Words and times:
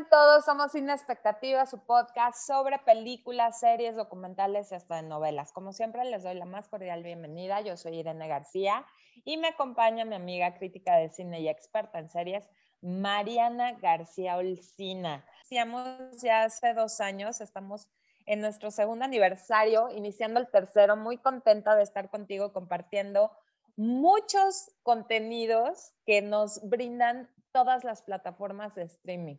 están 0.00 0.08
todos? 0.08 0.44
Somos 0.44 0.72
Sin 0.72 0.88
Expectativa, 0.88 1.66
su 1.66 1.78
podcast 1.84 2.46
sobre 2.46 2.78
películas, 2.78 3.60
series, 3.60 3.96
documentales 3.96 4.72
y 4.72 4.74
hasta 4.74 4.96
de 4.96 5.02
novelas. 5.02 5.52
Como 5.52 5.72
siempre, 5.72 6.04
les 6.04 6.22
doy 6.22 6.34
la 6.34 6.46
más 6.46 6.68
cordial 6.68 7.02
bienvenida. 7.02 7.60
Yo 7.60 7.76
soy 7.76 7.98
Irene 7.98 8.26
García 8.26 8.86
y 9.24 9.36
me 9.36 9.48
acompaña 9.48 10.04
mi 10.04 10.14
amiga 10.14 10.54
crítica 10.54 10.96
de 10.96 11.10
cine 11.10 11.40
y 11.40 11.48
experta 11.48 11.98
en 11.98 12.08
series, 12.08 12.48
Mariana 12.80 13.72
García 13.72 14.36
Olcina. 14.36 15.24
Iniciamos 15.40 16.22
ya 16.22 16.44
hace 16.44 16.72
dos 16.72 17.00
años, 17.00 17.40
estamos 17.42 17.88
en 18.26 18.40
nuestro 18.40 18.70
segundo 18.70 19.04
aniversario, 19.04 19.90
iniciando 19.90 20.40
el 20.40 20.48
tercero, 20.48 20.96
muy 20.96 21.18
contenta 21.18 21.74
de 21.76 21.82
estar 21.82 22.08
contigo 22.08 22.52
compartiendo 22.52 23.32
muchos 23.76 24.70
contenidos 24.82 25.92
que 26.06 26.22
nos 26.22 26.60
brindan 26.68 27.28
todas 27.52 27.84
las 27.84 28.02
plataformas 28.02 28.74
de 28.74 28.84
streaming. 28.84 29.36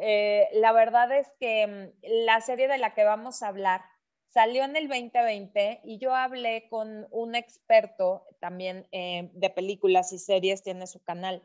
Eh, 0.00 0.48
la 0.52 0.72
verdad 0.72 1.10
es 1.12 1.28
que 1.40 1.66
mm, 1.66 2.24
la 2.26 2.40
serie 2.40 2.68
de 2.68 2.78
la 2.78 2.94
que 2.94 3.04
vamos 3.04 3.42
a 3.42 3.48
hablar 3.48 3.82
salió 4.28 4.64
en 4.64 4.76
el 4.76 4.88
2020 4.88 5.80
y 5.84 5.98
yo 5.98 6.14
hablé 6.14 6.68
con 6.68 7.06
un 7.10 7.34
experto 7.34 8.26
también 8.40 8.86
eh, 8.92 9.30
de 9.32 9.50
películas 9.50 10.12
y 10.12 10.18
series, 10.18 10.62
tiene 10.62 10.86
su 10.86 11.02
canal, 11.02 11.42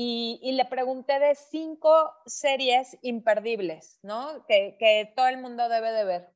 y, 0.00 0.52
le 0.52 0.64
pregunté 0.64 1.18
de 1.18 1.34
cinco 1.34 2.14
series 2.24 2.96
imperdibles, 3.02 3.98
¿no? 4.04 4.44
Que, 4.46 4.76
que 4.78 5.12
todo 5.16 5.26
el 5.26 5.38
mundo 5.38 5.68
debe 5.68 5.90
de 5.90 6.04
ver. 6.04 6.32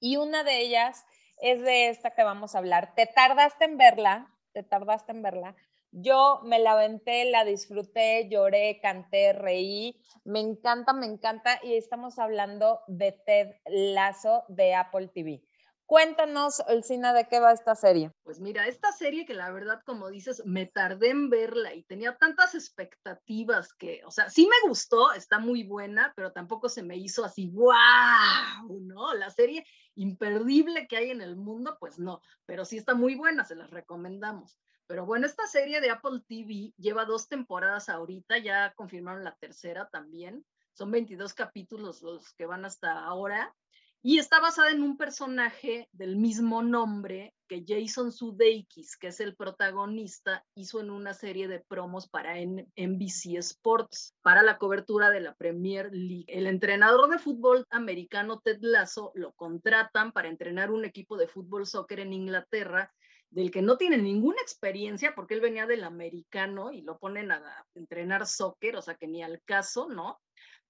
Y 0.00 0.16
una 0.16 0.42
de 0.42 0.58
ellas 0.60 1.04
es 1.36 1.60
de 1.60 1.90
esta 1.90 2.14
que 2.14 2.24
vamos 2.24 2.54
a 2.54 2.58
hablar. 2.58 2.94
Te 2.94 3.04
tardaste 3.04 3.66
en 3.66 3.76
verla, 3.76 4.34
te 4.52 4.62
tardaste 4.62 5.12
en 5.12 5.22
verla, 5.22 5.54
yo 5.92 6.40
me 6.44 6.58
la 6.58 6.72
aventé, 6.72 7.30
la 7.30 7.44
disfruté, 7.44 8.28
lloré, 8.30 8.80
canté, 8.80 9.32
reí. 9.32 10.00
Me 10.24 10.40
encanta, 10.40 10.92
me 10.92 11.06
encanta. 11.06 11.60
Y 11.62 11.74
estamos 11.74 12.18
hablando 12.18 12.80
de 12.86 13.12
Ted 13.12 13.54
Lazo 13.66 14.44
de 14.48 14.74
Apple 14.74 15.08
TV. 15.08 15.42
Cuéntanos, 15.88 16.62
Elcina, 16.68 17.14
de 17.14 17.28
qué 17.28 17.40
va 17.40 17.50
esta 17.50 17.74
serie. 17.74 18.12
Pues 18.22 18.40
mira, 18.40 18.66
esta 18.66 18.92
serie 18.92 19.24
que 19.24 19.32
la 19.32 19.50
verdad, 19.50 19.80
como 19.86 20.10
dices, 20.10 20.42
me 20.44 20.66
tardé 20.66 21.08
en 21.08 21.30
verla 21.30 21.72
y 21.72 21.82
tenía 21.82 22.14
tantas 22.18 22.54
expectativas 22.54 23.72
que, 23.72 24.02
o 24.04 24.10
sea, 24.10 24.28
sí 24.28 24.46
me 24.46 24.68
gustó, 24.68 25.12
está 25.14 25.38
muy 25.38 25.62
buena, 25.62 26.12
pero 26.14 26.30
tampoco 26.30 26.68
se 26.68 26.82
me 26.82 26.98
hizo 26.98 27.24
así, 27.24 27.48
wow, 27.48 28.82
¿no? 28.82 29.14
La 29.14 29.30
serie 29.30 29.64
imperdible 29.94 30.86
que 30.88 30.98
hay 30.98 31.10
en 31.10 31.22
el 31.22 31.36
mundo, 31.36 31.78
pues 31.80 31.98
no, 31.98 32.20
pero 32.44 32.66
sí 32.66 32.76
está 32.76 32.92
muy 32.92 33.14
buena, 33.14 33.46
se 33.46 33.54
las 33.54 33.70
recomendamos. 33.70 34.58
Pero 34.88 35.04
bueno, 35.04 35.26
esta 35.26 35.46
serie 35.46 35.82
de 35.82 35.90
Apple 35.90 36.22
TV 36.26 36.72
lleva 36.78 37.04
dos 37.04 37.28
temporadas 37.28 37.90
ahorita, 37.90 38.38
ya 38.38 38.72
confirmaron 38.72 39.22
la 39.22 39.36
tercera 39.36 39.86
también. 39.90 40.46
Son 40.72 40.90
22 40.90 41.34
capítulos 41.34 42.00
los 42.00 42.32
que 42.32 42.46
van 42.46 42.64
hasta 42.64 43.04
ahora. 43.04 43.54
Y 44.00 44.18
está 44.18 44.40
basada 44.40 44.70
en 44.70 44.82
un 44.82 44.96
personaje 44.96 45.90
del 45.92 46.16
mismo 46.16 46.62
nombre 46.62 47.34
que 47.48 47.64
Jason 47.66 48.12
Sudeikis, 48.12 48.96
que 48.96 49.08
es 49.08 49.20
el 49.20 49.36
protagonista, 49.36 50.46
hizo 50.54 50.80
en 50.80 50.90
una 50.90 51.12
serie 51.12 51.48
de 51.48 51.60
promos 51.60 52.08
para 52.08 52.36
NBC 52.40 53.36
Sports 53.38 54.14
para 54.22 54.42
la 54.42 54.56
cobertura 54.56 55.10
de 55.10 55.20
la 55.20 55.34
Premier 55.34 55.90
League. 55.92 56.24
El 56.28 56.46
entrenador 56.46 57.10
de 57.10 57.18
fútbol 57.18 57.66
americano 57.70 58.40
Ted 58.40 58.58
Lasso 58.62 59.10
lo 59.14 59.32
contratan 59.32 60.12
para 60.12 60.28
entrenar 60.28 60.70
un 60.70 60.86
equipo 60.86 61.18
de 61.18 61.28
fútbol 61.28 61.66
soccer 61.66 62.00
en 62.00 62.14
Inglaterra 62.14 62.90
del 63.30 63.50
que 63.50 63.62
no 63.62 63.76
tiene 63.76 63.98
ninguna 63.98 64.40
experiencia, 64.40 65.14
porque 65.14 65.34
él 65.34 65.40
venía 65.40 65.66
del 65.66 65.84
americano 65.84 66.72
y 66.72 66.82
lo 66.82 66.98
ponen 66.98 67.30
a, 67.30 67.66
entrenar 67.74 68.26
soccer, 68.26 68.76
o 68.76 68.82
sea 68.82 68.94
que 68.94 69.06
ni 69.06 69.22
al 69.22 69.42
caso, 69.44 69.88
¿no? 69.88 70.20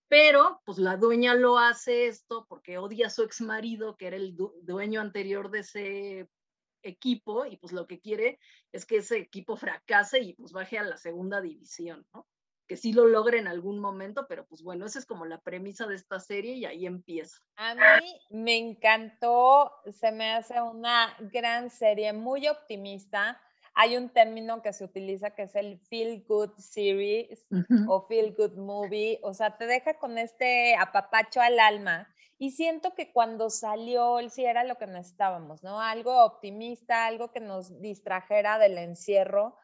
Pero 0.08 0.60
pues 0.64 0.78
la 0.78 0.96
dueña 0.96 1.34
lo 1.34 1.58
hace 1.58 2.06
esto 2.06 2.46
porque 2.48 2.78
odia 2.78 3.08
a 3.08 3.10
su 3.10 3.22
ex 3.22 3.40
marido, 3.40 3.96
que 3.96 4.06
era 4.06 4.16
el 4.16 4.36
dueño 4.62 5.00
anterior 5.00 5.50
de 5.50 5.60
ese 5.60 6.28
equipo, 6.82 7.44
y 7.44 7.56
pues 7.58 7.72
lo 7.72 7.86
que 7.86 8.00
quiere 8.00 8.38
es 8.72 8.86
que 8.86 8.98
ese 8.98 9.18
equipo 9.18 9.56
fracase 9.56 10.20
y 10.20 10.34
pues 10.34 10.52
baje 10.52 10.78
a 10.78 10.82
la 10.82 10.96
segunda 10.96 11.40
división, 11.40 12.06
¿no? 12.14 12.26
Que 12.68 12.76
sí 12.76 12.92
lo 12.92 13.06
logre 13.06 13.38
en 13.38 13.48
algún 13.48 13.78
momento, 13.78 14.26
pero 14.28 14.46
pues 14.46 14.62
bueno, 14.62 14.84
esa 14.86 14.98
es 14.98 15.06
como 15.06 15.24
la 15.24 15.40
premisa 15.40 15.86
de 15.86 15.96
esta 15.96 16.20
serie 16.20 16.52
y 16.52 16.66
ahí 16.66 16.86
empieza. 16.86 17.38
A 17.56 17.74
mí 17.74 18.20
me 18.30 18.56
encantó, 18.58 19.72
se 19.90 20.12
me 20.12 20.32
hace 20.34 20.60
una 20.60 21.16
gran 21.32 21.70
serie, 21.70 22.12
muy 22.12 22.46
optimista. 22.46 23.40
Hay 23.74 23.96
un 23.96 24.10
término 24.10 24.60
que 24.60 24.72
se 24.72 24.84
utiliza 24.84 25.30
que 25.30 25.44
es 25.44 25.54
el 25.56 25.78
feel 25.78 26.24
good 26.28 26.50
series 26.58 27.46
o 27.88 28.06
feel 28.06 28.34
good 28.36 28.56
movie, 28.56 29.18
o 29.22 29.32
sea, 29.32 29.56
te 29.56 29.66
deja 29.66 29.98
con 29.98 30.18
este 30.18 30.76
apapacho 30.76 31.40
al 31.40 31.58
alma. 31.58 32.08
Y 32.40 32.52
siento 32.52 32.94
que 32.94 33.12
cuando 33.12 33.50
salió, 33.50 34.18
sí 34.28 34.44
era 34.44 34.62
lo 34.62 34.76
que 34.78 34.86
necesitábamos, 34.86 35.62
¿no? 35.64 35.80
Algo 35.80 36.24
optimista, 36.24 37.06
algo 37.06 37.32
que 37.32 37.40
nos 37.40 37.80
distrajera 37.80 38.58
del 38.58 38.78
encierro 38.78 39.56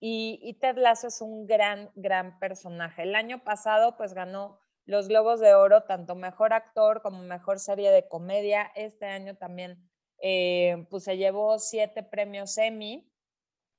y, 0.00 0.56
Ted 0.60 0.76
Lasso 0.76 1.08
es 1.08 1.20
un 1.20 1.46
gran, 1.46 1.90
gran 1.94 2.38
personaje. 2.38 3.02
El 3.02 3.14
año 3.14 3.44
pasado, 3.44 3.96
pues 3.96 4.14
ganó 4.14 4.58
los 4.86 5.08
Globos 5.08 5.40
de 5.40 5.54
Oro, 5.54 5.82
tanto 5.84 6.14
mejor 6.14 6.52
actor 6.52 7.02
como 7.02 7.22
mejor 7.22 7.60
serie 7.60 7.90
de 7.90 8.08
comedia. 8.08 8.70
Este 8.74 9.06
año 9.06 9.36
también, 9.36 9.78
eh, 10.22 10.86
pues 10.90 11.04
se 11.04 11.16
llevó 11.16 11.58
siete 11.58 12.02
premios 12.02 12.56
Emmy 12.58 13.06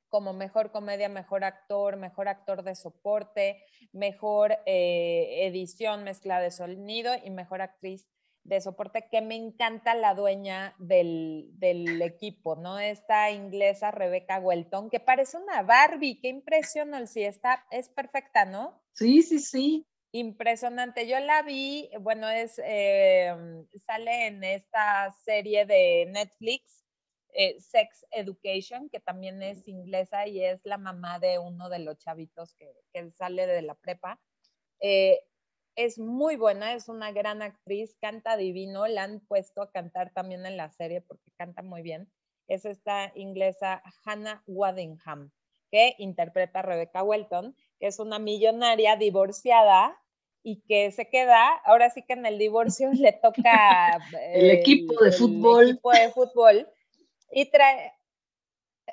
como 0.09 0.33
mejor 0.33 0.71
comedia, 0.71 1.07
mejor 1.07 1.45
actor, 1.45 1.95
mejor 1.95 2.27
actor 2.27 2.63
de 2.63 2.75
soporte, 2.75 3.63
mejor 3.93 4.57
eh, 4.65 5.47
edición, 5.47 6.03
mezcla 6.03 6.41
de 6.41 6.51
sonido 6.51 7.13
y 7.23 7.29
mejor 7.29 7.61
actriz 7.61 8.09
de 8.43 8.59
soporte 8.59 9.07
que 9.11 9.21
me 9.21 9.35
encanta 9.35 9.93
la 9.95 10.15
dueña 10.15 10.75
del, 10.79 11.49
del, 11.53 12.01
equipo, 12.01 12.55
¿no? 12.55 12.79
Esta 12.79 13.31
inglesa 13.31 13.91
Rebecca 13.91 14.39
Welton, 14.39 14.89
que 14.89 14.99
parece 14.99 15.37
una 15.37 15.61
Barbie, 15.61 16.19
qué 16.19 16.29
impresionante, 16.29 17.07
si 17.07 17.23
está, 17.23 17.65
es 17.71 17.89
perfecta, 17.89 18.45
¿no? 18.45 18.81
Sí, 18.93 19.21
sí, 19.21 19.39
sí. 19.39 19.85
Impresionante. 20.11 21.07
Yo 21.07 21.19
la 21.19 21.41
vi, 21.43 21.89
bueno, 22.01 22.29
es, 22.29 22.59
eh, 22.65 23.33
sale 23.85 24.27
en 24.27 24.43
esta 24.43 25.11
serie 25.23 25.65
de 25.65 26.07
Netflix, 26.09 26.85
eh, 27.33 27.59
Sex 27.61 28.05
Education, 28.11 28.89
que 28.89 28.99
también 28.99 29.41
es 29.41 29.65
inglesa 29.67 30.27
y 30.27 30.43
es 30.43 30.59
la 30.65 30.77
mamá 30.77 31.19
de 31.19 31.39
uno 31.39 31.69
de 31.69 31.79
los 31.79 31.97
chavitos 31.97 32.53
que, 32.55 32.73
que 32.91 33.11
sale 33.11 33.47
de 33.47 33.61
la 33.61 33.75
prepa. 33.75 34.19
Eh, 34.81 35.21
es 35.75 35.97
muy 35.99 36.35
buena, 36.35 36.73
es 36.73 36.89
una 36.89 37.11
gran 37.11 37.41
actriz, 37.41 37.95
canta 38.01 38.37
divino, 38.37 38.87
la 38.87 39.03
han 39.03 39.19
puesto 39.21 39.61
a 39.61 39.71
cantar 39.71 40.11
también 40.13 40.45
en 40.45 40.57
la 40.57 40.69
serie 40.69 41.01
porque 41.01 41.31
canta 41.37 41.61
muy 41.61 41.81
bien. 41.81 42.11
Es 42.47 42.65
esta 42.65 43.11
inglesa 43.15 43.81
Hannah 44.03 44.43
Waddingham, 44.47 45.31
que 45.71 45.95
interpreta 45.97 46.59
a 46.59 46.63
Rebecca 46.63 47.03
Welton, 47.03 47.55
que 47.79 47.87
es 47.87 47.99
una 47.99 48.19
millonaria 48.19 48.97
divorciada 48.97 49.97
y 50.43 50.61
que 50.61 50.91
se 50.91 51.07
queda, 51.07 51.55
ahora 51.65 51.89
sí 51.89 52.03
que 52.03 52.13
en 52.13 52.25
el 52.25 52.37
divorcio 52.37 52.91
le 52.93 53.13
toca 53.21 53.99
el, 54.33 54.51
equipo 54.51 55.01
de 55.03 55.11
fútbol. 55.11 55.63
El 55.63 55.69
equipo 55.71 55.91
de 55.91 56.09
fútbol 56.11 56.67
y 57.31 57.45
trae, 57.45 57.93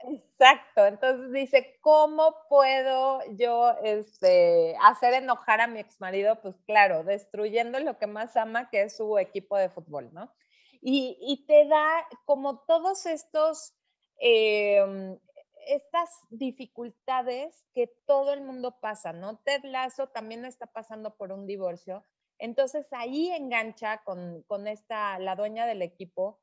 Exacto, 0.04 0.86
entonces 0.86 1.32
dice, 1.32 1.78
¿cómo 1.81 2.36
puedo 2.48 3.20
yo 3.36 3.75
este, 3.82 4.76
hacer 4.82 5.14
enojar 5.14 5.60
a 5.60 5.66
mi 5.66 5.81
ex 5.81 6.00
marido? 6.00 6.41
Pues 6.41 6.56
claro, 6.66 7.03
destruyendo 7.04 7.81
lo 7.81 7.98
que 7.98 8.06
más 8.06 8.36
ama, 8.36 8.70
que 8.70 8.82
es 8.82 8.97
su 8.97 9.19
equipo 9.19 9.56
de 9.56 9.69
fútbol, 9.69 10.10
¿no? 10.12 10.32
Y, 10.81 11.44
te 11.48 11.66
da 11.66 12.06
como 12.25 12.60
todos 12.60 13.06
estos, 13.06 13.74
em, 14.18 15.18
estas 15.66 16.09
dificultades 16.30 17.66
que 17.74 17.89
todo 18.06 18.33
el 18.33 18.42
mundo 18.42 18.78
pasa, 18.80 19.12
¿no? 19.12 19.39
Ted 19.39 19.65
Lasso 19.65 20.09
también 20.09 20.44
está 20.44 20.66
pasando 20.66 21.16
por 21.16 21.33
un 21.33 21.47
divorcio, 21.47 22.04
entonces 22.39 22.86
ahí 22.92 23.30
engancha 23.30 23.98
con, 24.04 24.42
con 24.44 24.68
esta, 24.68 25.18
la 25.18 25.34
dueña 25.34 25.66
del 25.66 25.83
equipo, 25.83 26.41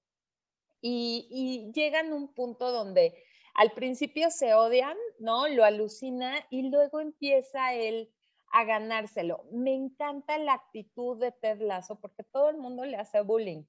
y, 0.82 1.28
y 1.32 1.72
llegan 1.72 2.12
a 2.12 2.16
un 2.16 2.34
punto 2.34 2.72
donde 2.72 3.16
al 3.56 3.72
principio 3.72 4.30
se 4.32 4.54
odian, 4.54 4.98
¿no? 5.20 5.48
Lo 5.48 5.64
alucina 5.64 6.46
y 6.50 6.70
luego 6.70 7.00
empieza 7.00 7.74
él 7.74 8.12
a 8.52 8.66
ganárselo. 8.66 9.46
Me 9.52 9.74
encanta 9.74 10.38
la 10.38 10.54
actitud 10.54 11.18
de 11.20 11.32
Ted 11.32 11.62
Lasso 11.62 12.00
porque 12.00 12.24
todo 12.24 12.50
el 12.50 12.58
mundo 12.58 12.86
le 12.86 12.98
hace 12.98 13.22
bullying, 13.22 13.64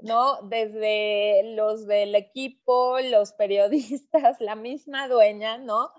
¿no? 0.00 0.42
Desde 0.42 1.54
los 1.54 1.86
del 1.86 2.14
equipo, 2.14 2.98
los 3.00 3.32
periodistas, 3.32 4.40
la 4.40 4.54
misma 4.54 5.08
dueña, 5.08 5.58
¿no? 5.58 5.90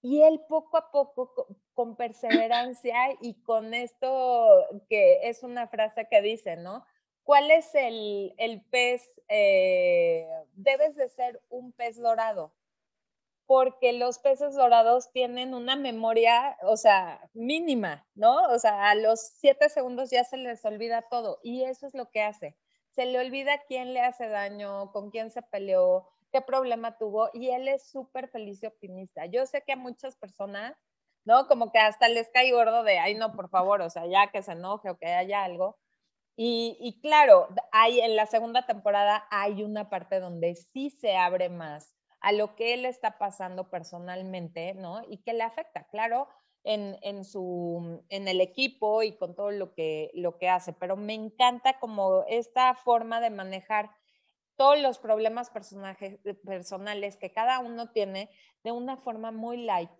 Y 0.00 0.22
él 0.22 0.40
poco 0.48 0.76
a 0.76 0.90
poco, 0.92 1.48
con 1.72 1.96
perseverancia 1.96 2.94
y 3.20 3.42
con 3.42 3.74
esto 3.74 4.66
que 4.88 5.28
es 5.28 5.42
una 5.42 5.66
frase 5.66 6.06
que 6.08 6.22
dice, 6.22 6.56
¿no? 6.56 6.84
¿Cuál 7.24 7.50
es 7.50 7.74
el, 7.74 8.34
pez? 8.70 9.10
Eh, 9.28 10.28
debes 10.52 10.94
de 10.94 11.08
ser 11.08 11.42
un 11.48 11.72
pez 11.72 11.96
dorado, 11.96 12.52
porque 13.46 13.92
los 13.92 14.18
peces 14.18 14.54
dorados 14.54 15.10
tienen 15.12 15.54
una 15.54 15.76
memoria, 15.76 16.56
o 16.62 16.76
sea, 16.76 17.20
mínima, 17.34 18.06
¿no? 18.14 18.36
O 18.48 18.58
sea, 18.58 18.90
a 18.90 18.94
los 18.94 19.20
siete 19.20 19.68
segundos 19.68 20.10
ya 20.10 20.24
se 20.24 20.36
les 20.36 20.64
olvida 20.64 21.02
todo 21.10 21.38
y 21.42 21.64
eso 21.64 21.86
es 21.86 21.94
lo 21.94 22.10
que 22.10 22.22
hace. 22.22 22.56
Se 22.92 23.06
le 23.06 23.18
olvida 23.18 23.60
quién 23.66 23.92
le 23.92 24.00
hace 24.00 24.28
daño, 24.28 24.92
con 24.92 25.10
quién 25.10 25.30
se 25.30 25.42
peleó, 25.42 26.08
qué 26.32 26.40
problema 26.40 26.96
tuvo 26.96 27.28
y 27.34 27.50
él 27.50 27.68
es 27.68 27.90
súper 27.90 28.28
feliz 28.28 28.62
y 28.62 28.66
optimista. 28.66 29.26
Yo 29.26 29.46
sé 29.46 29.62
que 29.66 29.72
a 29.72 29.76
muchas 29.76 30.16
personas, 30.16 30.74
¿no? 31.24 31.46
Como 31.46 31.70
que 31.70 31.78
hasta 31.78 32.08
les 32.08 32.28
cae 32.30 32.52
gordo 32.52 32.82
de, 32.82 32.98
ay, 32.98 33.14
no, 33.14 33.32
por 33.32 33.50
favor, 33.50 33.82
o 33.82 33.90
sea, 33.90 34.06
ya 34.06 34.30
que 34.30 34.42
se 34.42 34.52
enoje 34.52 34.90
o 34.90 34.98
que 34.98 35.06
haya 35.06 35.44
algo. 35.44 35.76
Y, 36.36 36.76
y 36.80 37.00
claro, 37.00 37.48
hay, 37.72 38.00
en 38.00 38.16
la 38.16 38.26
segunda 38.26 38.66
temporada 38.66 39.26
hay 39.30 39.62
una 39.62 39.90
parte 39.90 40.18
donde 40.18 40.56
sí 40.56 40.90
se 40.90 41.16
abre 41.16 41.48
más 41.48 41.94
a 42.24 42.32
lo 42.32 42.56
que 42.56 42.72
él 42.72 42.86
está 42.86 43.18
pasando 43.18 43.68
personalmente, 43.68 44.72
¿no? 44.72 45.02
Y 45.06 45.18
que 45.18 45.34
le 45.34 45.42
afecta, 45.42 45.86
claro, 45.88 46.26
en, 46.62 46.96
en, 47.02 47.22
su, 47.22 48.02
en 48.08 48.28
el 48.28 48.40
equipo 48.40 49.02
y 49.02 49.14
con 49.18 49.34
todo 49.34 49.50
lo 49.50 49.74
que, 49.74 50.10
lo 50.14 50.38
que 50.38 50.48
hace. 50.48 50.72
Pero 50.72 50.96
me 50.96 51.12
encanta 51.12 51.78
como 51.78 52.24
esta 52.26 52.74
forma 52.76 53.20
de 53.20 53.28
manejar 53.28 53.90
todos 54.56 54.80
los 54.80 54.98
problemas 54.98 55.50
personales 55.50 57.16
que 57.18 57.32
cada 57.32 57.58
uno 57.58 57.90
tiene 57.90 58.30
de 58.62 58.72
una 58.72 58.96
forma 58.96 59.30
muy 59.30 59.58
light 59.58 59.90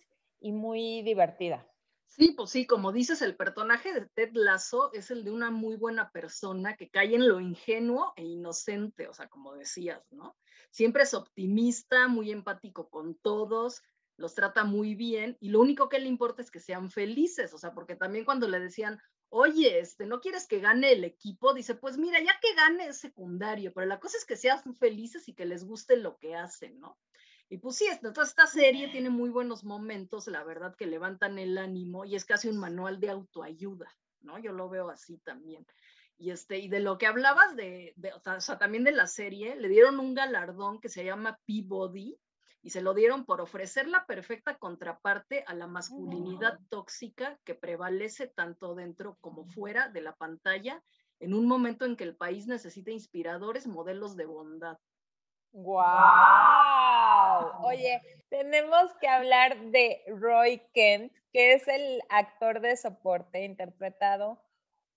y 0.41 0.53
muy 0.53 1.03
divertida. 1.03 1.69
Sí, 2.07 2.33
pues 2.35 2.51
sí, 2.51 2.67
como 2.67 2.91
dices, 2.91 3.21
el 3.21 3.37
personaje 3.37 3.93
de 3.93 4.07
Ted 4.07 4.31
Lasso 4.33 4.91
es 4.95 5.11
el 5.11 5.25
de 5.25 5.31
una 5.31 5.51
muy 5.51 5.77
buena 5.77 6.11
persona 6.11 6.75
que 6.75 6.89
cae 6.89 7.17
en 7.17 7.29
lo 7.29 7.39
ingenuo 7.39 8.15
e 8.17 8.23
inocente, 8.25 9.09
o 9.09 9.13
sea, 9.13 9.29
como 9.29 9.55
decías, 9.55 10.01
¿no? 10.11 10.37
Siempre 10.75 11.05
es 11.05 11.15
optimista, 11.15 12.09
muy 12.09 12.33
empático 12.33 12.91
con 12.91 13.15
todos, 13.15 13.81
los 14.17 14.35
trata 14.35 14.65
muy 14.65 14.97
bien 14.97 15.37
y 15.39 15.51
lo 15.51 15.61
único 15.61 15.89
que 15.89 16.01
le 16.01 16.09
importa 16.09 16.43
es 16.43 16.51
que 16.51 16.59
sean 16.59 16.91
felices, 16.91 17.55
o 17.55 17.59
sea, 17.59 17.73
porque 17.75 17.95
también 17.95 18.25
cuando 18.25 18.49
le 18.49 18.59
decían, 18.59 18.99
oye, 19.29 19.79
este, 19.79 20.05
¿no 20.05 20.21
quieres 20.21 20.49
que 20.49 20.59
gane 20.59 20.91
el 20.91 21.05
equipo? 21.05 21.55
Dice, 21.55 21.77
pues 21.77 21.97
mira, 21.97 22.19
ya 22.19 22.41
que 22.43 22.53
gane 22.57 22.89
es 22.89 22.99
secundario, 22.99 23.73
pero 23.73 23.87
la 23.87 24.01
cosa 24.01 24.17
es 24.17 24.25
que 24.25 24.37
sean 24.37 24.75
felices 24.75 25.29
y 25.29 25.35
que 25.35 25.45
les 25.45 25.65
guste 25.65 25.97
lo 25.97 26.19
que 26.19 26.35
hacen, 26.35 26.81
¿no? 26.81 26.99
Y 27.49 27.59
pues 27.59 27.77
sí, 27.77 27.87
esta 27.87 28.47
serie 28.49 28.89
tiene 28.89 29.11
muy 29.11 29.31
buenos 29.31 29.63
momentos, 29.63 30.27
la 30.27 30.43
verdad 30.43 30.75
que 30.75 30.87
levantan 30.87 31.39
el 31.39 31.57
ánimo 31.57 32.05
y 32.05 32.17
es 32.17 32.25
casi 32.25 32.49
un 32.49 32.59
manual 32.59 32.99
de 32.99 33.11
autoayuda, 33.11 33.97
¿no? 34.23 34.41
Yo 34.41 34.51
lo 34.51 34.69
veo 34.69 34.89
así 34.91 35.19
también. 35.19 35.65
Y, 36.17 36.31
este, 36.31 36.59
y 36.59 36.69
de 36.69 36.81
lo 36.81 36.97
que 36.97 37.07
hablabas 37.07 37.57
de, 37.57 37.93
de 37.97 38.13
o 38.13 38.41
sea, 38.41 38.59
también 38.59 38.85
de 38.85 38.93
la 38.93 39.07
serie, 39.07 39.57
le 39.57 39.69
dieron 39.69 39.99
un 39.99 40.15
galardón 40.15 40.81
que 40.81 40.89
se 40.89 41.05
llama 41.05 41.39
Peabody, 41.47 42.19
y 42.65 42.71
se 42.71 42.81
lo 42.81 42.95
dieron 42.95 43.27
por 43.27 43.43
ofrecer 43.43 43.87
la 43.89 44.07
perfecta 44.07 44.57
contraparte 44.57 45.45
a 45.47 45.55
la 45.55 45.67
masculinidad 45.67 46.59
tóxica 46.71 47.39
que 47.45 47.55
prevalece 47.55 48.27
tanto 48.27 48.75
dentro 48.75 49.19
como 49.21 49.45
fuera 49.45 49.91
de 49.91 50.01
la 50.01 50.17
pantalla 50.17 50.83
en 51.21 51.35
un 51.35 51.47
momento 51.47 51.85
en 51.85 51.95
que 51.95 52.05
el 52.05 52.17
país 52.17 52.47
necesita 52.47 52.91
inspiradores 52.91 53.67
modelos 53.67 54.17
de 54.17 54.25
bondad. 54.25 54.79
¡Wow! 55.53 55.85
Oye, 57.65 58.01
tenemos 58.31 58.91
que 58.99 59.09
hablar 59.09 59.61
de 59.71 60.03
Roy 60.09 60.63
Kent, 60.73 61.13
que 61.35 61.53
es 61.53 61.69
el 61.69 62.01
actor 62.09 62.61
de 62.61 62.79
soporte 62.79 63.45
interpretado 63.45 64.43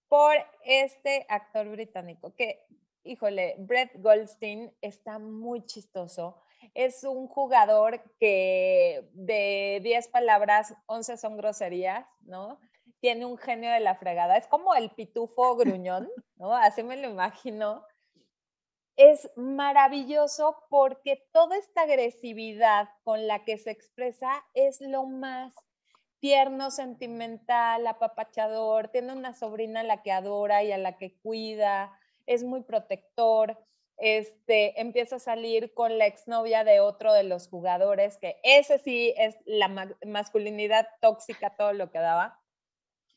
por 0.07 0.35
este 0.63 1.25
actor 1.29 1.69
británico, 1.69 2.33
que, 2.35 2.65
híjole, 3.03 3.55
Brett 3.59 3.91
Goldstein 4.01 4.73
está 4.81 5.19
muy 5.19 5.65
chistoso 5.65 6.41
es 6.73 7.03
un 7.03 7.27
jugador 7.27 8.01
que 8.19 9.09
de 9.13 9.79
10 9.83 10.07
palabras, 10.09 10.73
11 10.87 11.17
son 11.17 11.37
groserías, 11.37 12.05
¿no? 12.21 12.59
Tiene 12.99 13.25
un 13.25 13.37
genio 13.37 13.71
de 13.71 13.79
la 13.79 13.95
fregada. 13.95 14.37
Es 14.37 14.47
como 14.47 14.73
el 14.75 14.91
pitufo 14.91 15.55
gruñón, 15.55 16.09
¿no? 16.35 16.55
Así 16.55 16.83
me 16.83 16.97
lo 16.97 17.09
imagino. 17.09 17.85
Es 18.95 19.29
maravilloso 19.35 20.55
porque 20.69 21.27
toda 21.31 21.57
esta 21.57 21.81
agresividad 21.81 22.89
con 23.03 23.27
la 23.27 23.45
que 23.45 23.57
se 23.57 23.69
expresa 23.69 24.43
es 24.55 24.81
lo 24.81 25.05
más 25.05 25.53
tierno, 26.19 26.71
sentimental, 26.71 27.85
apapachador. 27.87 28.89
Tiene 28.89 29.13
una 29.13 29.33
sobrina 29.33 29.81
a 29.81 29.83
la 29.83 30.01
que 30.01 30.11
adora 30.11 30.63
y 30.63 30.71
a 30.71 30.77
la 30.77 30.97
que 30.97 31.17
cuida. 31.19 31.97
Es 32.25 32.43
muy 32.43 32.61
protector 32.61 33.57
este, 33.97 34.79
empieza 34.79 35.15
a 35.15 35.19
salir 35.19 35.73
con 35.73 35.97
la 35.97 36.05
exnovia 36.05 36.63
de 36.63 36.79
otro 36.79 37.13
de 37.13 37.23
los 37.23 37.49
jugadores, 37.49 38.17
que 38.17 38.39
ese 38.43 38.77
sí 38.77 39.13
es 39.17 39.35
la 39.45 39.95
masculinidad 40.05 40.87
tóxica, 41.01 41.55
todo 41.55 41.73
lo 41.73 41.91
que 41.91 41.97
daba. 41.97 42.39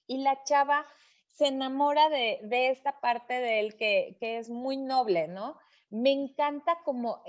Y 0.06 0.18
la 0.18 0.42
chava 0.44 0.86
se 1.28 1.48
enamora 1.48 2.08
de, 2.08 2.40
esta 2.70 2.98
parte 3.00 3.34
de 3.34 3.60
él 3.60 3.76
que, 3.76 4.16
es 4.20 4.48
muy 4.48 4.78
noble, 4.78 5.28
¿no? 5.28 5.58
Me 5.90 6.12
encanta 6.12 6.78
como 6.84 7.22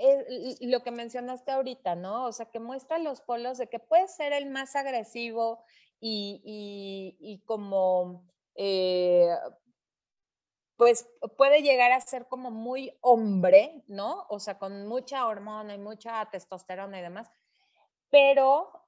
lo 0.60 0.82
que 0.84 0.92
mencionaste 0.92 1.50
ahorita, 1.50 1.96
¿no? 1.96 2.26
O 2.26 2.32
sea, 2.32 2.46
que 2.46 2.60
muestra 2.60 2.98
los 2.98 3.20
polos 3.20 3.58
de 3.58 3.68
que 3.68 3.80
puede 3.80 4.06
ser 4.06 4.32
el 4.32 4.46
más 4.46 4.76
agresivo 4.76 5.64
y, 6.00 7.42
como 7.44 8.24
eh, 8.54 9.28
pues 10.76 11.08
puede 11.36 11.62
llegar 11.62 11.92
a 11.92 12.00
ser 12.00 12.26
como 12.28 12.50
muy 12.50 12.96
hombre, 13.00 13.84
¿no? 13.88 14.26
O 14.28 14.38
sea, 14.38 14.58
con 14.58 14.86
mucha 14.86 15.26
hormona 15.26 15.74
y 15.74 15.78
mucha 15.78 16.24
testosterona 16.30 16.98
y 16.98 17.02
demás, 17.02 17.30
pero 18.10 18.82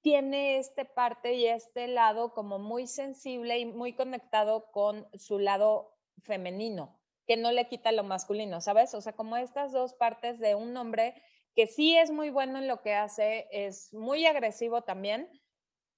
tiene 0.00 0.58
este 0.58 0.84
parte 0.84 1.34
y 1.34 1.46
este 1.46 1.88
lado 1.88 2.32
como 2.32 2.58
muy 2.58 2.86
sensible 2.86 3.58
y 3.58 3.66
muy 3.66 3.94
conectado 3.94 4.70
con 4.72 5.06
su 5.18 5.38
lado 5.38 5.94
femenino, 6.22 6.97
que 7.28 7.36
no 7.36 7.52
le 7.52 7.68
quita 7.68 7.92
lo 7.92 8.02
masculino, 8.02 8.60
¿sabes? 8.62 8.94
O 8.94 9.00
sea, 9.02 9.12
como 9.12 9.36
estas 9.36 9.70
dos 9.70 9.92
partes 9.92 10.40
de 10.40 10.54
un 10.54 10.76
hombre 10.76 11.14
que 11.54 11.66
sí 11.66 11.94
es 11.96 12.10
muy 12.10 12.30
bueno 12.30 12.58
en 12.58 12.66
lo 12.66 12.80
que 12.80 12.94
hace, 12.94 13.46
es 13.52 13.92
muy 13.92 14.24
agresivo 14.24 14.82
también, 14.82 15.28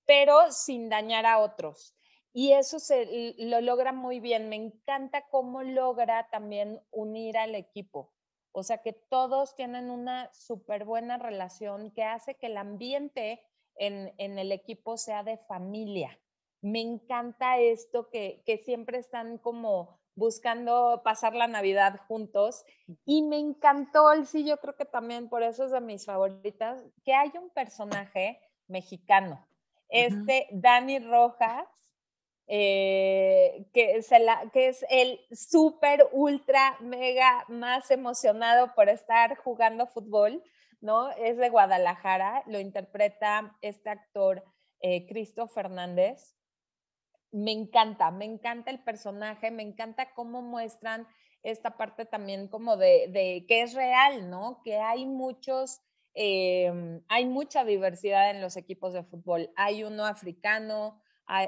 pero 0.04 0.50
sin 0.50 0.88
dañar 0.88 1.26
a 1.26 1.38
otros. 1.38 1.94
Y 2.32 2.52
eso 2.52 2.80
se 2.80 3.34
lo 3.38 3.60
logra 3.60 3.92
muy 3.92 4.18
bien. 4.18 4.48
Me 4.48 4.56
encanta 4.56 5.26
cómo 5.30 5.62
logra 5.62 6.28
también 6.30 6.80
unir 6.90 7.38
al 7.38 7.54
equipo. 7.54 8.12
O 8.52 8.64
sea, 8.64 8.78
que 8.78 8.92
todos 8.92 9.54
tienen 9.54 9.90
una 9.90 10.32
súper 10.32 10.84
buena 10.84 11.16
relación 11.16 11.92
que 11.92 12.02
hace 12.02 12.34
que 12.34 12.46
el 12.46 12.56
ambiente 12.56 13.40
en, 13.76 14.12
el 14.18 14.50
equipo 14.50 14.96
sea 14.96 15.22
de 15.22 15.38
familia. 15.38 16.18
Me 16.62 16.80
encanta 16.80 17.58
esto 17.58 18.08
que, 18.10 18.42
que 18.44 18.58
siempre 18.58 18.98
están 18.98 19.38
como 19.38 20.00
buscando 20.14 21.00
pasar 21.02 21.34
la 21.34 21.48
Navidad 21.48 22.00
juntos. 22.06 22.64
Y 23.04 23.22
me 23.22 23.38
encantó, 23.38 24.06
sí, 24.26 24.44
yo 24.44 24.58
creo 24.58 24.76
que 24.76 24.84
también 24.84 25.28
por 25.28 25.42
eso 25.42 25.64
es 25.64 25.70
de 25.70 25.80
mis 25.80 26.04
favoritas, 26.04 26.84
que 27.04 27.14
hay 27.14 27.30
un 27.40 27.50
personaje 27.50 28.38
mexicano, 28.68 29.44
este 29.88 30.46
Dani 30.52 31.00
Rojas, 31.00 31.66
eh, 32.46 33.66
que, 33.72 34.00
que 34.52 34.68
es 34.68 34.84
el 34.90 35.20
súper, 35.32 36.08
ultra, 36.12 36.76
mega 36.80 37.44
más 37.48 37.90
emocionado 37.90 38.74
por 38.74 38.88
estar 38.88 39.36
jugando 39.36 39.86
fútbol, 39.86 40.42
¿no? 40.80 41.10
Es 41.12 41.36
de 41.36 41.48
Guadalajara, 41.48 42.42
lo 42.46 42.58
interpreta 42.60 43.56
este 43.62 43.90
actor 43.90 44.44
eh, 44.80 45.06
Cristo 45.06 45.46
Fernández. 45.46 46.36
Me 47.32 47.52
encanta, 47.52 48.10
me 48.10 48.24
encanta 48.24 48.70
el 48.70 48.82
personaje, 48.82 49.50
me 49.50 49.62
encanta 49.62 50.12
cómo 50.14 50.42
muestran 50.42 51.06
esta 51.42 51.76
parte 51.76 52.04
también 52.04 52.48
como 52.48 52.76
de, 52.76 53.44
que 53.48 53.62
es 53.62 53.74
real, 53.74 54.28
¿no? 54.30 54.60
Que 54.64 54.78
hay 54.78 55.06
muchos, 55.06 55.80
em, 56.14 57.02
hay 57.08 57.26
mucha 57.26 57.64
diversidad 57.64 58.30
en 58.30 58.40
los 58.40 58.56
equipos 58.56 58.92
de 58.92 59.04
fútbol. 59.04 59.50
Hay 59.56 59.84
uno 59.84 60.06
africano, 60.06 61.00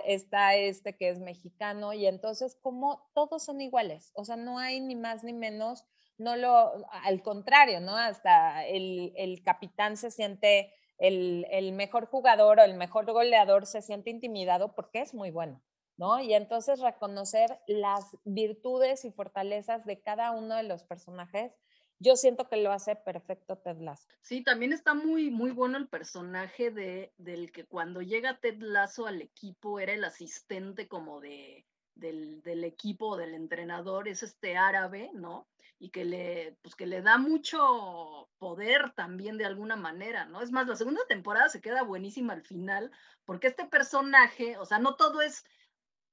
está 0.06 0.54
este 0.54 0.96
que 0.96 1.08
es 1.08 1.18
mexicano 1.18 1.92
y 1.92 2.06
entonces 2.06 2.56
como 2.62 3.10
todos 3.14 3.44
son 3.44 3.60
iguales, 3.60 4.12
o 4.14 4.24
sea, 4.24 4.36
no 4.36 4.58
hay 4.58 4.80
ni 4.80 4.94
más 4.94 5.24
ni 5.24 5.32
menos, 5.32 5.84
no 6.18 6.36
lo, 6.36 6.72
al 6.90 7.22
contrario, 7.22 7.80
¿no? 7.80 7.96
Hasta 7.96 8.64
el, 8.66 9.42
capitán 9.44 9.96
se 9.96 10.10
siente, 10.10 10.72
el, 10.98 11.46
el, 11.50 11.72
mejor 11.72 12.06
jugador 12.06 12.60
o 12.60 12.62
el 12.62 12.74
mejor 12.74 13.10
goleador 13.10 13.66
se 13.66 13.82
siente 13.82 14.10
intimidado 14.10 14.74
porque 14.74 15.00
es 15.00 15.14
muy 15.14 15.30
bueno, 15.30 15.60
¿no? 16.02 16.20
Y 16.20 16.34
entonces 16.34 16.80
reconocer 16.80 17.60
las 17.68 18.16
virtudes 18.24 19.04
y 19.04 19.12
fortalezas 19.12 19.86
de 19.86 20.00
cada 20.00 20.32
uno 20.32 20.56
de 20.56 20.64
los 20.64 20.82
personajes 20.82 21.52
yo 22.00 22.16
siento 22.16 22.48
que 22.48 22.56
lo 22.56 22.72
hace 22.72 22.96
perfecto 22.96 23.58
Ted 23.58 23.78
Lasso. 23.78 24.08
Sí, 24.22 24.42
también 24.42 24.72
está 24.72 24.92
muy, 24.92 25.30
muy 25.30 25.52
bueno 25.52 25.78
el 25.78 25.86
personaje 25.86 26.72
de, 26.72 27.12
del 27.16 27.52
que 27.52 27.64
cuando 27.64 28.02
llega 28.02 28.40
Ted 28.40 28.58
Lasso 28.58 29.06
al 29.06 29.22
equipo 29.22 29.78
era 29.78 29.92
el 29.92 30.02
asistente 30.02 30.88
como 30.88 31.20
de, 31.20 31.64
del, 31.94 32.42
del 32.42 32.64
equipo, 32.64 33.16
del 33.16 33.34
entrenador, 33.34 34.08
es 34.08 34.24
este 34.24 34.56
árabe, 34.56 35.12
¿no? 35.14 35.46
y 35.82 35.90
que 35.90 36.04
le, 36.04 36.56
pues 36.62 36.76
que 36.76 36.86
le 36.86 37.02
da 37.02 37.18
mucho 37.18 38.28
poder 38.38 38.92
también 38.94 39.36
de 39.36 39.46
alguna 39.46 39.74
manera, 39.74 40.26
¿no? 40.26 40.40
Es 40.40 40.52
más, 40.52 40.68
la 40.68 40.76
segunda 40.76 41.00
temporada 41.08 41.48
se 41.48 41.60
queda 41.60 41.82
buenísima 41.82 42.34
al 42.34 42.42
final, 42.42 42.92
porque 43.24 43.48
este 43.48 43.64
personaje, 43.64 44.56
o 44.58 44.64
sea, 44.64 44.78
no 44.78 44.94
todo 44.94 45.22
es, 45.22 45.44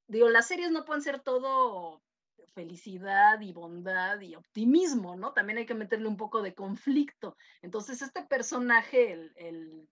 digo, 0.10 0.30
las 0.30 0.48
series 0.48 0.72
no 0.72 0.86
pueden 0.86 1.02
ser 1.02 1.22
todo 1.22 2.02
felicidad 2.54 3.40
y 3.40 3.54
bondad 3.54 4.20
y 4.20 4.36
optimismo, 4.36 5.16
¿no? 5.16 5.34
También 5.34 5.60
hay 5.60 5.66
que 5.66 5.76
meterle 5.76 6.08
un 6.08 6.18
poco 6.18 6.42
de 6.42 6.54
conflicto. 6.54 7.38
Entonces, 7.62 8.02
este 8.02 8.24
personaje, 8.24 9.14
el, 9.14 9.32
el 9.36 9.88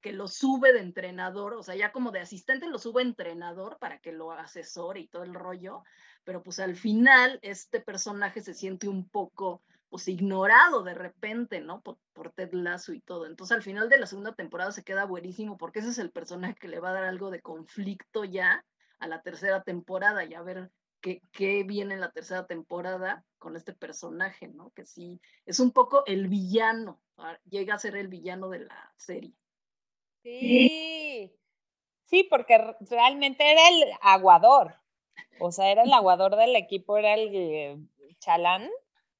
que 0.00 0.12
lo 0.12 0.28
sube 0.28 0.72
de 0.72 0.80
entrenador, 0.80 1.54
o 1.54 1.62
sea, 1.62 1.76
ya 1.76 1.92
como 1.92 2.10
de 2.10 2.20
asistente 2.20 2.68
lo 2.68 2.78
sube 2.78 3.00
entrenador 3.00 3.78
para 3.78 3.98
que 4.00 4.12
lo 4.12 4.32
asesore 4.32 5.00
y 5.00 5.08
todo 5.08 5.22
el 5.22 5.34
rollo, 5.34 5.82
pero 6.24 6.42
pues 6.42 6.58
al 6.58 6.76
final 6.76 7.38
este 7.42 7.80
personaje 7.80 8.42
se 8.42 8.52
siente 8.52 8.88
un 8.88 9.08
poco 9.08 9.62
pues 9.88 10.08
ignorado 10.08 10.82
de 10.82 10.92
repente, 10.92 11.60
¿no? 11.60 11.80
Por, 11.80 11.96
Ted 12.34 12.52
Lasso 12.52 12.92
y 12.92 13.00
todo. 13.00 13.26
Entonces 13.26 13.56
al 13.56 13.62
final 13.62 13.88
de 13.88 13.98
la 13.98 14.06
segunda 14.06 14.34
temporada 14.34 14.72
se 14.72 14.84
queda 14.84 15.04
buenísimo 15.04 15.56
porque 15.56 15.78
ese 15.78 15.90
es 15.90 15.98
el 15.98 16.10
personaje 16.10 16.56
que 16.56 16.68
le 16.68 16.80
va 16.80 16.90
a 16.90 16.94
dar 16.94 17.04
algo 17.04 17.30
de 17.30 17.40
conflicto 17.40 18.24
ya 18.24 18.64
a 19.04 19.06
la 19.06 19.20
tercera 19.20 19.62
temporada 19.62 20.24
y 20.24 20.32
a 20.32 20.42
ver 20.42 20.70
qué, 21.02 21.20
qué 21.30 21.62
viene 21.62 21.94
en 21.94 22.00
la 22.00 22.10
tercera 22.10 22.46
temporada 22.46 23.22
con 23.38 23.54
este 23.54 23.74
personaje, 23.74 24.48
¿no? 24.48 24.70
Que 24.70 24.86
sí, 24.86 25.20
es 25.44 25.60
un 25.60 25.72
poco 25.72 26.04
el 26.06 26.28
villano, 26.28 27.02
ah, 27.18 27.38
llega 27.44 27.74
a 27.74 27.78
ser 27.78 27.96
el 27.96 28.08
villano 28.08 28.48
de 28.48 28.60
la 28.60 28.94
serie. 28.96 29.34
Sí, 30.22 31.30
sí, 32.06 32.26
porque 32.30 32.58
realmente 32.88 33.52
era 33.52 33.68
el 33.68 33.92
aguador, 34.00 34.74
o 35.38 35.52
sea, 35.52 35.70
era 35.70 35.82
el 35.82 35.92
aguador 35.92 36.36
del 36.36 36.56
equipo, 36.56 36.96
era 36.96 37.12
el 37.12 37.30
eh, 37.34 37.76
chalán, 38.20 38.70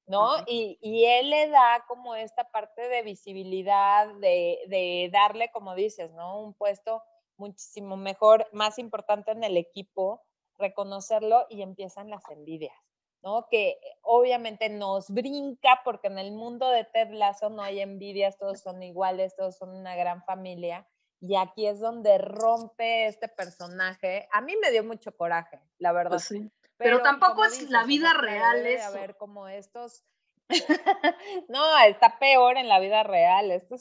¿no? 0.07 0.37
Y, 0.47 0.79
y, 0.81 1.05
él 1.05 1.29
le 1.29 1.49
da 1.49 1.85
como 1.87 2.15
esta 2.15 2.49
parte 2.49 2.89
de 2.89 3.03
visibilidad, 3.03 4.07
de, 4.15 4.57
de, 4.67 5.09
darle, 5.11 5.51
como 5.51 5.75
dices, 5.75 6.11
¿no? 6.13 6.41
Un 6.41 6.55
puesto 6.55 7.03
muchísimo 7.37 7.97
mejor, 7.97 8.47
más 8.51 8.79
importante 8.79 9.31
en 9.31 9.43
el 9.43 9.57
equipo, 9.57 10.23
reconocerlo 10.57 11.45
y 11.49 11.61
empiezan 11.61 12.09
las 12.09 12.23
envidias, 12.29 12.75
¿no? 13.21 13.47
Que 13.49 13.77
obviamente 14.01 14.69
nos 14.69 15.09
brinca 15.09 15.81
porque 15.83 16.07
en 16.07 16.17
el 16.17 16.31
mundo 16.31 16.69
de 16.69 16.85
Ted 16.85 17.11
Lasso 17.11 17.49
no 17.49 17.61
hay 17.61 17.81
envidias, 17.81 18.37
todos 18.37 18.61
son 18.61 18.81
iguales, 18.83 19.35
todos 19.35 19.57
son 19.57 19.69
una 19.69 19.95
gran 19.95 20.23
familia 20.23 20.87
y 21.19 21.35
aquí 21.35 21.67
es 21.67 21.79
donde 21.79 22.17
rompe 22.17 23.07
este 23.07 23.27
personaje. 23.27 24.27
A 24.31 24.41
mí 24.41 24.55
me 24.61 24.71
dio 24.71 24.83
mucho 24.83 25.15
coraje, 25.15 25.59
la 25.79 25.91
verdad. 25.91 26.11
Pues 26.11 26.25
sí. 26.25 26.51
Pero, 26.77 27.01
tampoco 27.01 27.45
es 27.45 27.69
la 27.69 27.85
vida 27.85 28.13
real 28.13 28.65
eso. 28.65 28.87
A 28.87 28.91
ver, 28.91 29.15
como 29.15 29.47
estos... 29.47 30.03
no, 31.49 31.79
está 31.79 32.19
peor 32.19 32.57
en 32.57 32.67
la 32.67 32.79
vida 32.79 33.03
real. 33.03 33.49
Esto 33.49 33.77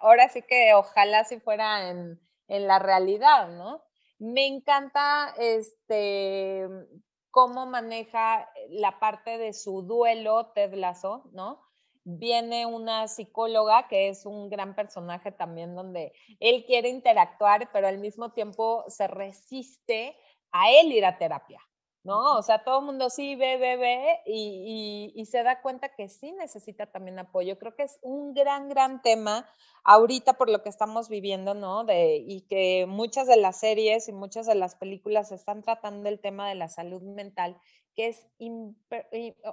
ahora 0.00 0.28
sí 0.28 0.42
que 0.42 0.74
ojalá 0.74 1.24
si 1.24 1.40
fuera 1.40 1.90
en, 1.90 2.20
en 2.50 2.66
la 2.66 2.78
realidad, 2.78 3.48
¿no? 3.48 3.82
Me 4.18 4.46
encanta 4.46 5.34
este 5.38 6.68
cómo 7.30 7.64
maneja 7.64 8.48
la 8.68 8.98
parte 8.98 9.38
de 9.38 9.54
su 9.54 9.82
duelo 9.82 10.52
Ted 10.52 10.74
Lasso, 10.74 11.30
¿no? 11.32 11.70
viene 12.04 12.66
una 12.66 13.08
psicóloga 13.08 13.86
que 13.88 14.08
es 14.08 14.26
un 14.26 14.48
gran 14.48 14.74
personaje 14.74 15.32
también 15.32 15.74
donde 15.74 16.12
él 16.38 16.64
quiere 16.66 16.88
interactuar, 16.88 17.70
pero 17.72 17.88
al 17.88 17.98
mismo 17.98 18.32
tiempo 18.32 18.84
se 18.88 19.06
resiste 19.06 20.16
a 20.52 20.70
él 20.70 20.92
ir 20.92 21.04
a 21.04 21.18
terapia, 21.18 21.60
¿no? 22.02 22.38
O 22.38 22.42
sea, 22.42 22.64
todo 22.64 22.80
el 22.80 22.86
mundo 22.86 23.10
sí 23.10 23.36
ve, 23.36 23.56
ve, 23.58 23.76
ve 23.76 24.18
y, 24.26 25.12
y, 25.14 25.26
se 25.26 25.42
da 25.42 25.60
cuenta 25.60 25.94
que 25.94 26.08
sí 26.08 26.32
necesita 26.32 26.86
también 26.86 27.18
apoyo. 27.18 27.58
Creo 27.58 27.74
que 27.74 27.82
es 27.82 27.98
un 28.02 28.32
gran, 28.32 28.68
gran 28.68 29.02
tema 29.02 29.46
ahorita 29.84 30.34
por 30.34 30.48
lo 30.48 30.62
que 30.62 30.68
estamos 30.68 31.08
viviendo, 31.08 31.54
¿no? 31.54 31.84
De, 31.84 32.16
y 32.16 32.42
que 32.42 32.86
muchas 32.86 33.26
de 33.26 33.36
las 33.36 33.60
series 33.60 34.08
y 34.08 34.12
muchas 34.12 34.46
de 34.46 34.54
las 34.54 34.76
películas 34.76 35.32
están 35.32 35.62
tratando 35.62 36.08
el 36.08 36.20
tema 36.20 36.48
de 36.48 36.54
la 36.54 36.68
salud 36.68 37.02
mental 37.02 37.60
que 37.94 38.08
es, 38.08 38.28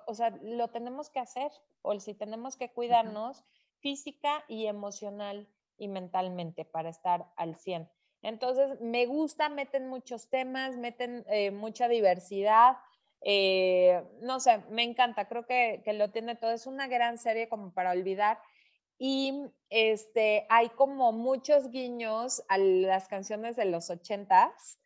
o 0.06 0.14
sea, 0.14 0.30
lo 0.42 0.70
tenemos 0.70 1.10
que 1.10 1.20
hacer, 1.20 1.52
o 1.82 2.00
si 2.00 2.14
tenemos 2.14 2.56
que 2.58 2.72
cuidarnos 2.72 3.44
física 3.80 4.44
y 4.48 4.68
emocional 4.68 5.48
y 5.78 5.88
mentalmente 5.88 6.66
para 6.66 6.90
estar 6.90 7.32
al 7.36 7.56
100. 7.56 7.90
Entonces, 8.28 8.82
me 8.82 9.06
gusta, 9.06 9.48
meten 9.48 9.88
muchos 9.88 10.28
temas, 10.28 10.76
meten 10.76 11.24
eh, 11.30 11.50
mucha 11.52 11.88
diversidad. 11.88 12.76
Eh, 13.22 14.04
no 14.22 14.42
sé, 14.42 14.64
me 14.70 14.84
encanta, 14.84 15.30
creo 15.30 15.46
que, 15.46 15.82
que, 15.86 15.94
lo 15.94 16.12
tiene 16.12 16.36
todo. 16.36 16.52
Es 16.52 16.68
una 16.68 16.88
gran 16.88 17.18
serie 17.18 17.48
como 17.48 17.72
para 17.72 17.92
olvidar. 17.92 18.38
Y 19.00 19.34
este, 19.70 20.46
hay 20.50 20.68
como 20.72 21.14
muchos 21.14 21.72
guiños 21.72 22.44
a 22.50 22.58
las 22.58 23.08
canciones 23.08 23.56
de 23.56 23.64
los 23.64 23.90
ochentas. 23.90 24.78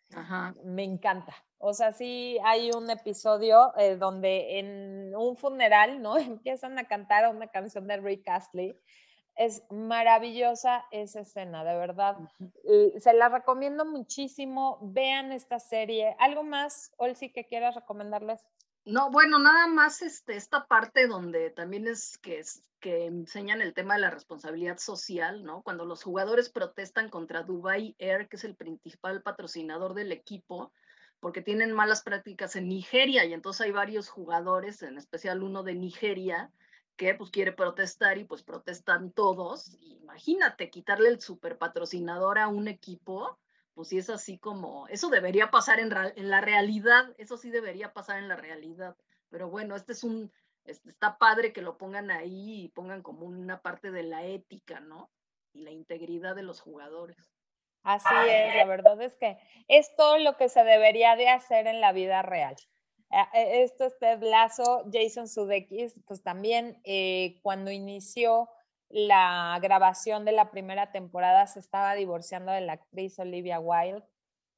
Me 0.64 0.84
encanta. 0.84 1.34
O 1.58 1.74
sea, 1.74 1.94
sí 1.94 2.38
hay 2.44 2.70
un 2.70 2.92
episodio 2.92 3.76
eh, 3.76 3.96
donde 3.96 4.60
en 4.60 5.16
un 5.16 5.36
funeral, 5.36 6.00
¿no? 6.00 6.16
Empiezan 6.20 6.78
a 6.78 6.84
cantar 6.84 7.28
una 7.34 7.48
canción 7.48 7.88
de 7.88 7.98
Rick 7.98 8.28
Astley. 8.28 8.78
Es 9.36 9.64
maravillosa 9.70 10.86
esa 10.92 11.22
escena, 11.22 11.64
de 11.64 11.76
verdad. 11.78 12.18
Se 13.00 13.14
la 13.14 13.30
recomiendo 13.30 13.86
muchísimo. 13.86 14.80
Vean 14.82 15.32
esta 15.32 15.60
serie. 15.60 16.16
¿Algo 16.20 16.44
más, 16.44 16.94
Olsi, 16.98 17.32
que 17.32 17.48
quieras 17.48 17.76
recomendarles? 17.76 18.46
No, 18.84 19.12
bueno, 19.12 19.38
nada 19.38 19.68
más 19.68 20.02
este, 20.02 20.36
esta 20.36 20.66
parte 20.66 21.08
donde 21.08 21.52
también 21.52 21.88
es 21.88 22.18
que, 22.18 22.40
es 22.40 22.64
que 22.80 23.06
enseñan 23.06 23.62
el 23.62 23.74
tema 23.74 23.94
de 23.94 24.02
la 24.02 24.10
responsabilidad 24.10 24.80
social, 24.80 25.44
¿no? 25.44 25.62
Cuando 25.62 25.86
los 25.86 26.04
jugadores 26.04 26.50
protestan 26.50 27.10
contra 27.10 27.44
Dubai 27.44 27.96
Air, 28.00 28.28
que 28.28 28.38
es 28.38 28.44
el 28.44 28.56
principal 28.56 29.22
patrocinador 29.22 29.94
del 29.94 30.12
equipo, 30.12 30.72
porque 31.20 31.44
tienen 31.44 31.72
malas 31.72 32.02
prácticas 32.02 32.56
en 32.56 32.68
Nigeria 32.68 33.24
y 33.24 33.34
entonces 33.34 33.62
hay 33.62 33.72
varios 33.72 34.10
jugadores, 34.10 34.82
en 34.82 34.98
especial 34.98 35.44
uno 35.44 35.62
de 35.62 35.76
Nigeria, 35.76 36.52
pues 37.18 37.32
quiere 37.32 37.52
protestar 37.52 38.18
y 38.18 38.24
pues 38.24 38.44
protestan 38.44 39.12
todos. 39.12 39.78
Imagínate 39.82 40.70
quitarle 40.70 41.10
el 41.10 41.20
super 41.20 41.58
patrocinador 41.58 42.38
a 42.40 42.48
un 42.48 42.68
equipo, 42.68 43.38
pues 43.74 43.90
sí 43.90 43.98
es 43.98 44.10
así 44.10 44.38
como, 44.38 44.88
eso 44.88 45.10
debería 45.10 45.52
pasar 45.52 45.80
en, 45.80 45.92
en 46.16 46.30
la 46.30 46.42
realidad, 46.42 47.14
eso 47.18 47.38
sí 47.38 47.50
debería 47.50 47.94
pasar 47.94 48.20
en 48.20 48.28
la 48.28 48.36
realidad. 48.36 48.96
Pero 49.30 49.50
bueno, 49.50 49.76
este 49.76 49.94
es 49.94 50.04
un, 50.04 50.32
este, 50.66 50.90
está 50.90 51.18
padre 51.18 51.54
que 51.54 51.62
lo 51.62 51.78
pongan 51.78 52.12
ahí 52.12 52.64
y 52.64 52.68
pongan 52.70 53.02
como 53.02 53.26
una 53.26 53.62
parte 53.62 53.92
de 53.92 54.04
la 54.04 54.24
ética, 54.26 54.80
¿no? 54.80 55.10
Y 55.54 55.62
la 55.62 55.72
integridad 55.72 56.36
de 56.36 56.44
los 56.44 56.62
jugadores. 56.62 57.34
Así 57.84 58.14
es, 58.28 58.56
la 58.56 58.66
verdad 58.66 59.02
es 59.02 59.16
que 59.16 59.40
es 59.68 59.96
todo 59.96 60.20
lo 60.20 60.38
que 60.38 60.50
se 60.50 60.64
debería 60.64 61.16
de 61.16 61.30
hacer 61.30 61.66
en 61.66 61.82
la 61.82 61.94
vida 61.94 62.22
real. 62.22 62.56
Eh, 63.12 63.64
esto 63.64 63.86
es 63.86 63.98
Ted 64.00 64.22
Lasso, 64.24 64.86
Jason 64.92 65.28
Sudeikis, 65.28 65.96
pues 66.06 66.24
también 66.24 66.80
eh, 66.84 67.40
cuando 67.42 67.72
inició 67.72 68.50
la 68.90 69.58
grabación 69.62 70.26
de 70.26 70.32
la 70.34 70.52
primera 70.52 70.92
temporada 70.92 71.48
se 71.48 71.60
estaba 71.60 71.94
divorciando 71.96 72.52
de 72.52 72.62
la 72.62 72.74
actriz 72.74 73.18
Olivia 73.20 73.60
Wilde. 73.60 74.04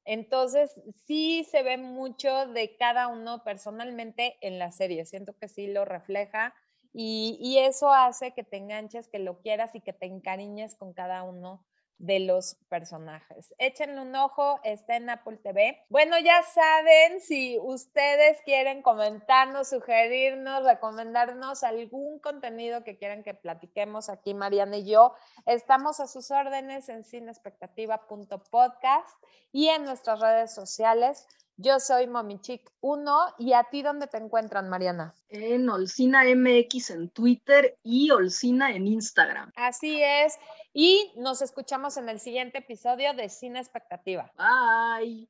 Entonces, 0.04 0.74
sí 1.06 1.44
se 1.50 1.62
ve 1.62 1.78
mucho 1.78 2.46
de 2.48 2.76
cada 2.76 3.08
uno 3.08 3.42
personalmente 3.42 4.36
en 4.40 4.58
la 4.58 4.70
serie. 4.70 5.06
Siento 5.06 5.36
que 5.38 5.48
sí 5.48 5.68
lo 5.68 5.84
refleja 5.84 6.54
y 6.96 7.58
eso 7.58 7.90
hace 7.92 8.34
que 8.34 8.44
te 8.44 8.56
enganches, 8.56 9.08
que 9.08 9.18
lo 9.18 9.40
quieras 9.40 9.74
y 9.74 9.80
que 9.80 9.92
te 9.92 10.06
encariñes 10.06 10.76
con 10.76 10.92
cada 10.92 11.24
uno 11.24 11.64
de 11.98 12.20
los 12.20 12.56
personajes. 12.68 13.52
Échenle 13.58 14.00
un 14.00 14.14
ojo, 14.16 14.60
está 14.64 14.96
en 14.96 15.10
Apple 15.10 15.36
TV. 15.38 15.84
Bueno, 15.88 16.18
ya 16.18 16.42
saben, 16.42 17.20
si 17.20 17.58
ustedes 17.60 18.40
quieren 18.44 18.82
comentarnos, 18.82 19.70
sugerirnos, 19.70 20.64
recomendarnos 20.64 21.64
algún 21.64 22.18
contenido 22.18 22.84
que 22.84 22.96
quieran 22.96 23.22
que 23.22 23.34
platiquemos 23.34 24.08
aquí, 24.08 24.34
Mariana 24.34 24.78
y 24.78 24.90
yo, 24.90 25.14
estamos 25.46 26.00
a 26.00 26.06
sus 26.06 26.30
órdenes 26.30 26.88
en 26.88 27.04
cinespectativa.podcast 27.04 29.22
y 29.52 29.68
en 29.68 29.84
nuestras 29.84 30.20
redes 30.20 30.52
sociales. 30.52 31.26
Yo 31.56 31.78
soy 31.78 32.06
Momichic1 32.06 33.34
y 33.38 33.52
a 33.52 33.64
ti 33.64 33.82
dónde 33.82 34.08
te 34.08 34.16
encuentran, 34.16 34.68
Mariana? 34.68 35.14
En 35.28 35.68
Olcina 35.68 36.24
MX 36.24 36.90
en 36.90 37.10
Twitter 37.10 37.78
y 37.84 38.10
Olcina 38.10 38.74
en 38.74 38.88
Instagram. 38.88 39.52
Así 39.54 40.02
es. 40.02 40.36
Y 40.72 41.12
nos 41.16 41.42
escuchamos 41.42 41.96
en 41.96 42.08
el 42.08 42.18
siguiente 42.18 42.58
episodio 42.58 43.14
de 43.14 43.28
Cine 43.28 43.60
Expectativa. 43.60 44.32
Bye. 44.36 45.22